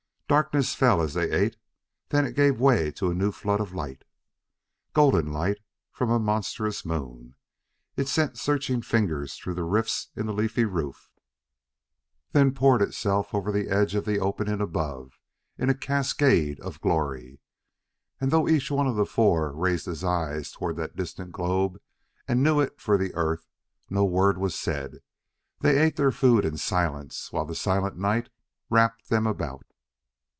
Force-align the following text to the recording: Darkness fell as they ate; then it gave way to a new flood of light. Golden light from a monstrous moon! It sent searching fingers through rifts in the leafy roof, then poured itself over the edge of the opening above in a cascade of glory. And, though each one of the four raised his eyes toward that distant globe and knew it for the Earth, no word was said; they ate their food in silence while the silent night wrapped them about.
Darkness 0.31 0.73
fell 0.75 1.01
as 1.01 1.13
they 1.13 1.29
ate; 1.29 1.57
then 2.07 2.25
it 2.25 2.37
gave 2.37 2.57
way 2.57 2.89
to 2.91 3.11
a 3.11 3.13
new 3.13 3.33
flood 3.33 3.59
of 3.59 3.73
light. 3.75 4.05
Golden 4.93 5.33
light 5.33 5.57
from 5.91 6.09
a 6.09 6.19
monstrous 6.19 6.85
moon! 6.85 7.35
It 7.97 8.07
sent 8.07 8.37
searching 8.37 8.81
fingers 8.81 9.35
through 9.35 9.55
rifts 9.61 10.07
in 10.15 10.27
the 10.27 10.31
leafy 10.33 10.63
roof, 10.63 11.09
then 12.31 12.53
poured 12.53 12.81
itself 12.81 13.35
over 13.35 13.51
the 13.51 13.67
edge 13.67 13.93
of 13.93 14.05
the 14.05 14.19
opening 14.21 14.61
above 14.61 15.19
in 15.57 15.69
a 15.69 15.73
cascade 15.75 16.61
of 16.61 16.79
glory. 16.79 17.41
And, 18.21 18.31
though 18.31 18.47
each 18.47 18.71
one 18.71 18.87
of 18.87 18.95
the 18.95 19.05
four 19.05 19.51
raised 19.51 19.85
his 19.85 20.01
eyes 20.01 20.49
toward 20.49 20.77
that 20.77 20.95
distant 20.95 21.33
globe 21.33 21.77
and 22.25 22.41
knew 22.41 22.61
it 22.61 22.79
for 22.79 22.97
the 22.97 23.13
Earth, 23.15 23.49
no 23.89 24.05
word 24.05 24.37
was 24.37 24.55
said; 24.55 24.99
they 25.59 25.77
ate 25.77 25.97
their 25.97 26.09
food 26.13 26.45
in 26.45 26.55
silence 26.55 27.33
while 27.33 27.43
the 27.43 27.53
silent 27.53 27.97
night 27.97 28.29
wrapped 28.69 29.09
them 29.09 29.27
about. 29.27 29.65